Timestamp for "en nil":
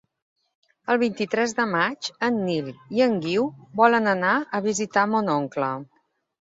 2.29-2.73